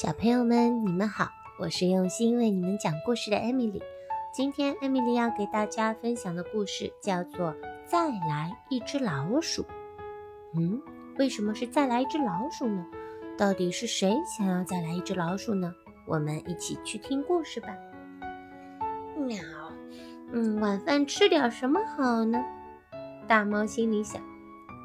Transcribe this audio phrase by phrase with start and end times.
[0.00, 1.28] 小朋友们，你们好，
[1.58, 3.82] 我是用心为你们讲故事的艾米丽。
[4.32, 7.48] 今天艾米丽要给大家分享的故事叫做
[7.84, 9.62] 《再来一只老鼠》。
[10.56, 10.80] 嗯，
[11.18, 12.86] 为什么是再来一只老鼠呢？
[13.36, 15.70] 到底是谁想要再来一只老鼠呢？
[16.06, 17.68] 我们一起去听故事吧。
[19.18, 19.36] 喵，
[20.32, 22.42] 嗯，晚饭吃点什么好呢？
[23.28, 24.22] 大猫心里想：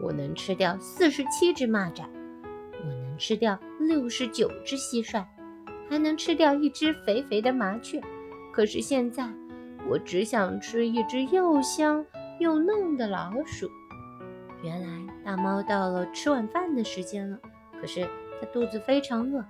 [0.00, 2.04] 我能吃掉四十七只蚂蚱。
[2.78, 3.58] 我能吃掉
[3.90, 5.24] 六十九只蟋蟀，
[5.88, 8.00] 还能吃掉一只肥肥的麻雀。
[8.52, 9.28] 可是现在，
[9.88, 12.06] 我只想吃一只又香
[12.38, 13.68] 又嫩的老鼠。
[14.62, 17.36] 原来大猫到了吃晚饭的时间了，
[17.80, 18.08] 可是
[18.40, 19.44] 它肚子非常饿，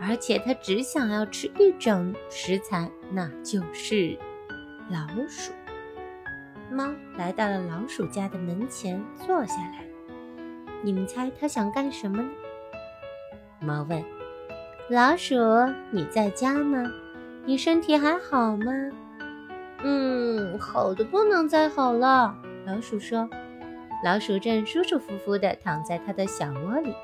[0.00, 4.16] 而且它只想要吃一种食材，那就是
[4.88, 5.52] 老鼠。
[6.70, 9.84] 猫来到了老鼠家的门前，坐下来。
[10.80, 12.30] 你们猜它想干什么呢？
[13.60, 14.02] 猫问
[14.90, 15.36] ：“老鼠，
[15.90, 16.90] 你在家吗？
[17.44, 18.72] 你身体还好吗
[19.84, 23.28] ？”“嗯，好的不能再好了。”老鼠说。
[24.02, 26.94] 老鼠正舒舒服服地躺在它的小窝里，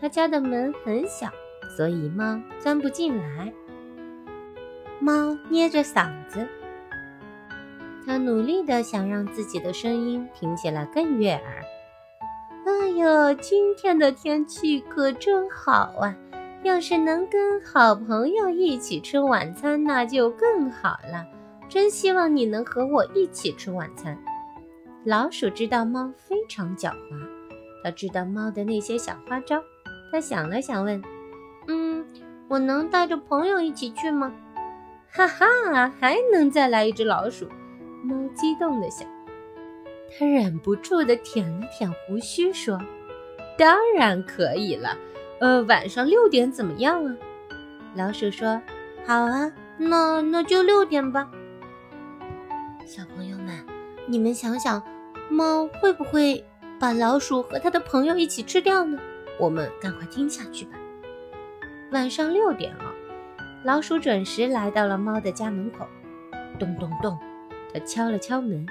[0.00, 1.30] 他家的门很小，
[1.76, 3.52] 所以猫钻不进来。
[4.98, 6.48] 猫捏着嗓子，
[8.04, 11.62] 它努力地想让自己的声音听起来更悦耳。
[12.92, 16.14] 哎呦，今天的天气可真好啊！
[16.62, 21.24] 要是能跟好朋友一起吃晚餐，那就更好了。
[21.70, 24.18] 真希望你能和我一起吃晚餐。
[25.04, 27.26] 老鼠知道猫非常狡猾，
[27.82, 29.62] 它知道猫的那些小花招。
[30.12, 31.02] 它想了想，问
[31.68, 32.04] ：“嗯，
[32.46, 34.30] 我能带着朋友一起去吗？”
[35.10, 37.48] 哈哈，还能再来一只老鼠？
[38.04, 39.08] 猫激动地想。
[40.18, 42.78] 他忍不住地舔了舔胡须，说
[43.56, 44.96] ：“当然可以了。
[45.40, 47.16] 呃，晚上六点怎么样啊？”
[47.96, 48.60] 老鼠说
[49.06, 51.30] ：“好啊，那那就六点吧。”
[52.86, 53.58] 小朋友们，
[54.06, 54.82] 你们想想，
[55.30, 56.44] 猫会不会
[56.78, 58.98] 把老鼠和它的朋友一起吃掉呢？
[59.38, 60.72] 我们赶快听下去吧。
[61.90, 62.84] 晚上六点了，
[63.64, 65.86] 老鼠准时来到了猫的家门口。
[66.58, 67.18] 咚咚咚，
[67.72, 68.66] 它敲了敲门。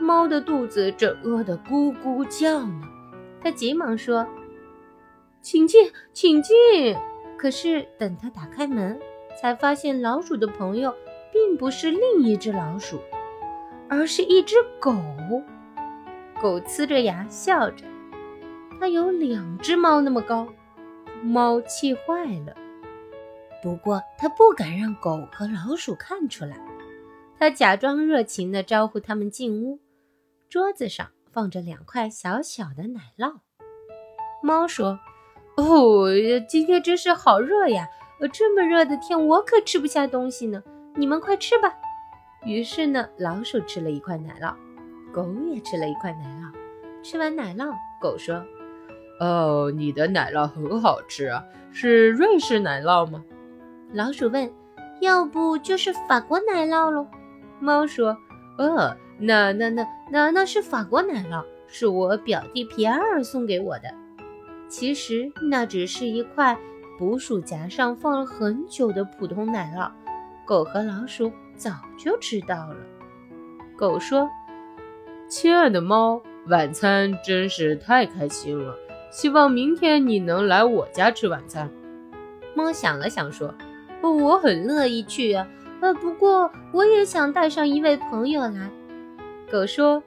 [0.00, 2.82] 猫的肚子正饿得咕咕叫呢，
[3.42, 4.26] 它急忙说
[5.40, 6.54] ：“请进，请进。”
[7.36, 8.98] 可是等它打开门，
[9.40, 10.94] 才发现老鼠的朋友
[11.32, 12.98] 并不是另一只老鼠，
[13.88, 14.94] 而是一只狗。
[16.40, 17.84] 狗呲着牙笑着，
[18.80, 20.48] 它有两只猫那么高。
[21.22, 22.54] 猫气坏了，
[23.62, 26.56] 不过它不敢让狗和老鼠看出来，
[27.38, 29.78] 它假装热情地招呼他们进屋。
[30.48, 33.40] 桌子上放着两块小小的奶酪。
[34.42, 34.98] 猫说
[35.56, 36.08] ：“哦，
[36.48, 37.88] 今天真是好热呀！
[38.32, 40.62] 这么热的天，我可吃不下东西呢。
[40.94, 41.74] 你们快吃吧。”
[42.44, 44.54] 于是呢，老鼠吃了一块奶酪，
[45.12, 46.52] 狗也吃了一块奶酪。
[47.02, 48.44] 吃完奶酪，狗说
[49.20, 53.24] ：“哦，你的奶酪很好吃啊，是瑞士奶酪吗？”
[53.92, 54.52] 老鼠问
[55.00, 57.06] ：“要不就是法国奶酪喽？”
[57.60, 58.16] 猫说
[58.58, 63.84] ：“呃。”那那那那那是法国奶酪，是我表弟皮埃尔送给我的。
[64.68, 66.58] 其实那只是一块
[66.98, 69.90] 捕鼠夹上放了很久的普通奶酪，
[70.44, 72.76] 狗和老鼠早就知道了。
[73.76, 74.28] 狗说
[75.28, 78.74] ：“亲爱的猫，晚餐真是太开心了，
[79.12, 81.70] 希望明天你能来我家吃晚餐。”
[82.56, 83.54] 猫想了想说
[84.02, 85.46] ：“我很乐意去啊，
[85.80, 88.70] 呃，不过我也想带上一位朋友来。”
[89.50, 90.02] 狗说：“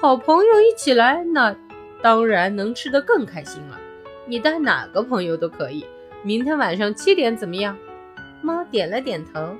[0.00, 1.54] 好朋友一起来，那
[2.02, 3.78] 当然能吃得更开心了。
[4.26, 5.86] 你带哪个朋友都可以。
[6.22, 7.76] 明天晚上七点怎么样？”
[8.42, 9.56] 猫点了点头，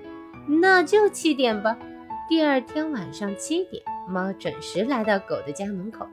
[0.60, 1.78] 那就七点吧。
[2.28, 6.04] 第二天晚上七点，猫准时来到狗的家门口，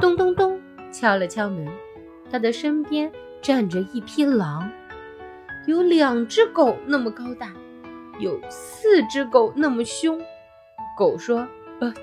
[0.00, 0.60] 咚咚咚
[0.90, 1.68] 敲了敲门。
[2.30, 4.68] 它的身边站着一匹狼，
[5.66, 7.52] 有两只狗那么高大，
[8.18, 10.20] 有四只狗那么凶。
[10.98, 11.46] 狗说。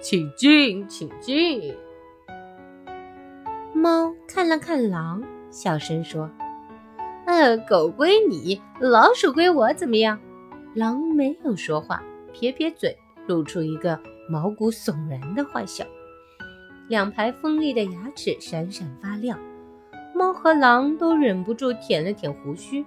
[0.01, 1.75] 请进，请进。
[3.73, 6.29] 猫看了看狼，小声说
[7.25, 10.19] ：“呃，狗归你，老鼠归我，怎么样？”
[10.75, 12.03] 狼没有说话，
[12.33, 12.97] 撇撇嘴，
[13.27, 13.99] 露出一个
[14.29, 15.85] 毛骨悚然的坏笑，
[16.87, 19.39] 两排锋利的牙齿闪闪发亮。
[20.13, 22.83] 猫和狼都忍不住舔了舔胡须。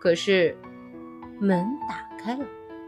[0.00, 0.56] 可是
[1.40, 2.44] 门打开了，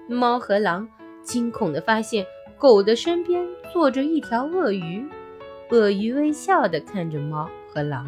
[0.09, 0.89] 猫和狼
[1.23, 2.25] 惊恐地发现。
[2.61, 3.43] 狗的身边
[3.73, 5.03] 坐着一条鳄鱼，
[5.71, 8.07] 鳄鱼微笑地看着猫和狼。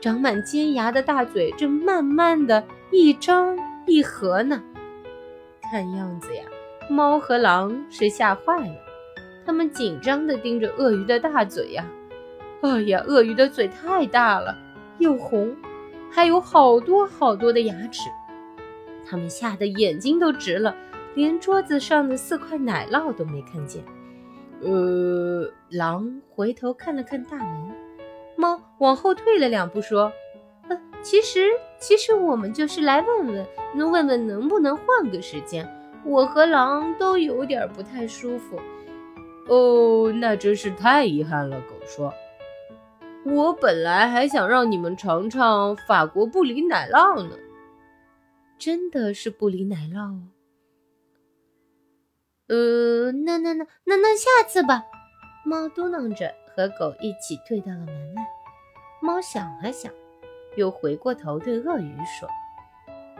[0.00, 2.62] 长满尖牙的大嘴正慢慢的
[2.92, 4.62] 一张一合呢。
[5.60, 6.44] 看样子呀，
[6.88, 8.76] 猫和狼是吓坏了，
[9.44, 11.84] 他们紧张地盯着鳄鱼的大嘴呀。
[12.60, 14.56] 哎呀，鳄鱼的嘴太大了，
[14.98, 15.52] 又红，
[16.12, 18.08] 还有好多好多的牙齿，
[19.04, 20.76] 他们吓得眼睛都直了，
[21.14, 23.82] 连桌子上的四块奶酪都没看见。
[24.62, 27.72] 呃，狼回头看了看大门，
[28.36, 30.12] 猫往后退了两步，说
[30.68, 31.48] ：“呃，其实。”
[31.82, 33.44] 其实我们就是来问问，
[33.74, 35.68] 能问问能不能换个时间？
[36.04, 38.56] 我和狼都有点不太舒服。
[39.48, 41.60] 哦，那真是太遗憾了。
[41.62, 42.14] 狗说
[43.26, 47.36] ：“我本来还想让你们尝尝法国布里奶酪呢。”
[48.56, 50.20] 真的是布里奶酪哦。
[52.52, 54.84] 呃，那那那那那下次吧。
[55.42, 58.22] 猫嘟囔着，和狗一起退到了门外。
[59.00, 59.90] 猫想了想。
[60.54, 62.28] 又回过头对鳄鱼说：“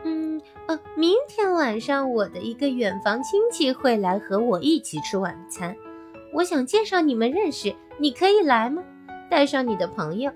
[0.05, 5.75] 嗯，呃，明天晚上我的一个远房亲戚会来和我一起吃晚餐，
[6.35, 8.85] 我想介绍你们认识，你可以来吗？
[9.31, 10.31] 带上你的朋友。”“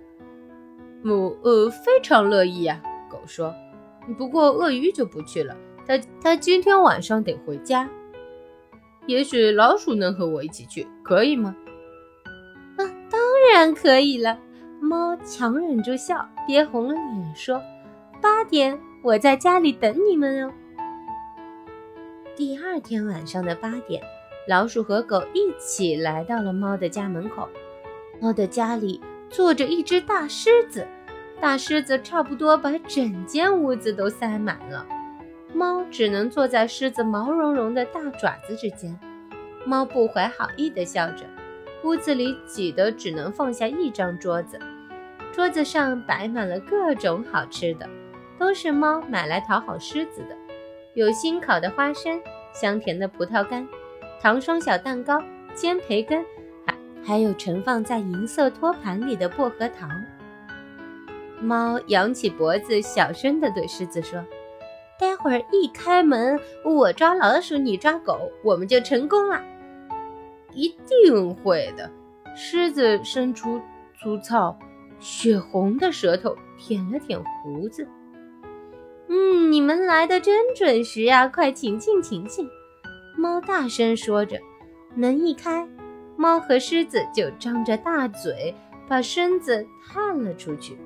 [1.04, 2.82] 母，呃，非常乐意呀。”
[3.12, 3.54] 狗说。
[4.16, 5.54] “不过鳄鱼就不去了，
[5.86, 7.86] 他他今天晚上得回家。
[9.06, 11.54] 也许老鼠能和我一起去，可以吗
[12.76, 13.20] ？”“啊，当
[13.52, 14.38] 然可以了。”
[14.78, 17.62] 猫强忍住笑，憋红了脸说
[18.20, 20.52] ：“八点，我在家里等你们哦。”
[22.36, 24.02] 第二天晚上的八点，
[24.46, 27.48] 老鼠和狗一起来到了猫的家门口。
[28.20, 29.00] 猫的家里
[29.30, 30.86] 坐着一只大狮子，
[31.40, 34.86] 大狮子差不多把整间屋子都塞满了。
[35.54, 38.98] 猫只能坐在狮子毛茸茸的大爪子之间。
[39.64, 41.24] 猫不怀好意地笑着。
[41.84, 44.58] 屋子里挤得只能放下一张桌子，
[45.32, 47.88] 桌子上摆满了各种好吃的，
[48.38, 50.36] 都是猫买来讨好狮子的。
[50.94, 52.20] 有新烤的花生，
[52.52, 53.68] 香甜的葡萄干，
[54.20, 55.22] 糖霜小蛋糕，
[55.54, 56.24] 煎培根，
[56.64, 60.02] 还还有盛放在银色托盘里的薄荷糖。
[61.40, 64.24] 猫扬起脖子，小声地对狮子说
[64.98, 69.42] ：“待会儿一开门，我抓老鼠，你抓狗，我们就成功了。”
[70.54, 71.90] 一定会的。
[72.34, 73.60] 狮子伸出
[73.98, 74.58] 粗糙、
[74.98, 77.86] 血红的舌头，舔了舔胡子。
[79.08, 81.28] 嗯，你们来的真准时呀！
[81.28, 82.48] 快请进，请进。
[83.16, 84.38] 猫大声说着。
[84.94, 85.68] 门一开，
[86.16, 88.54] 猫和狮子就张着大嘴，
[88.88, 90.76] 把身子探了出去。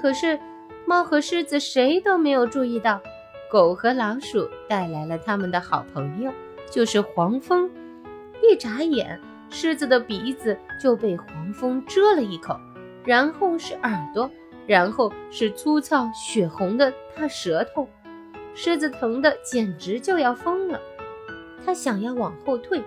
[0.00, 0.38] 可是，
[0.86, 3.00] 猫和狮子谁都没有注意到，
[3.50, 6.32] 狗和老鼠带来了他们的好朋友，
[6.70, 7.68] 就是黄蜂。
[8.48, 9.20] 一眨眼，
[9.50, 12.56] 狮子的鼻子就被黄蜂蛰了一口，
[13.04, 14.30] 然后是耳朵，
[14.68, 17.88] 然后是粗糙血红的大舌头。
[18.54, 20.80] 狮子疼得简直就要疯了，
[21.64, 22.80] 它想要往后退，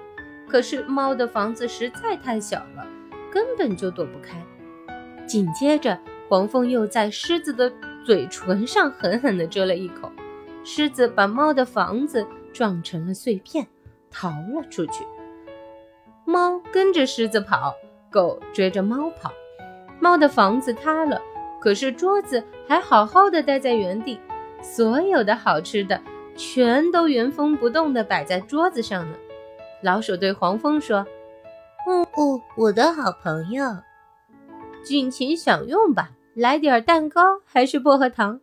[0.48, 2.88] 可是猫的房子实在太小了，
[3.30, 4.42] 根本就躲不开。
[5.28, 6.00] 紧接着，
[6.30, 7.70] 黄蜂又在狮子的
[8.06, 10.10] 嘴唇上狠狠地蛰了一口，
[10.64, 13.68] 狮子把猫的房子撞成了碎片，
[14.10, 15.06] 逃了出去。
[16.26, 17.76] 猫跟着狮子跑，
[18.10, 19.32] 狗追着猫跑。
[20.00, 21.22] 猫的房子塌了，
[21.62, 24.20] 可是桌子还好好的待在原地，
[24.62, 26.02] 所有的好吃的
[26.36, 29.18] 全都原封不动的摆在桌子上呢。
[29.82, 31.00] 老鼠对黄蜂说
[31.86, 33.66] ：“哦哦，我的好朋友，
[34.82, 36.12] 尽情享用吧。
[36.34, 38.40] 来点蛋糕还是薄荷糖？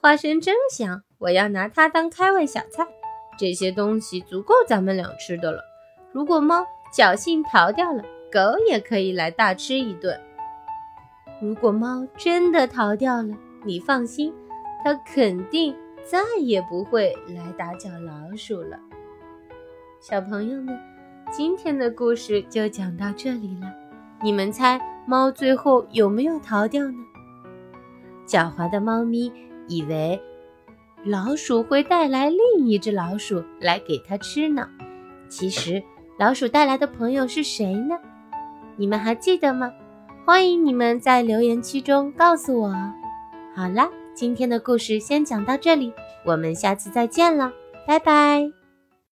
[0.00, 2.86] 花生真香，我要拿它当开胃小菜。
[3.38, 5.62] 这些东西足够咱们俩吃的了。
[6.12, 10.16] 如果猫……”侥幸逃掉了，狗也可以来大吃一顿。
[11.42, 14.32] 如果猫真的逃掉了，你放心，
[14.84, 18.78] 它肯定再也不会来打搅老鼠了。
[19.98, 20.78] 小朋友们，
[21.32, 23.66] 今天的故事就讲到这里了。
[24.22, 26.98] 你们猜猫最后有没有逃掉呢？
[28.24, 29.32] 狡猾的猫咪
[29.66, 30.22] 以为
[31.04, 34.68] 老鼠会带来另一只老鼠来给它吃呢，
[35.28, 35.82] 其实。
[36.18, 37.96] 老鼠带来的朋友是谁呢？
[38.76, 39.70] 你们还记得吗？
[40.24, 42.72] 欢迎你们在留言区中告诉我。
[43.54, 45.92] 好啦，今天的故事先讲到这里，
[46.24, 47.52] 我们下次再见了，
[47.86, 48.63] 拜拜。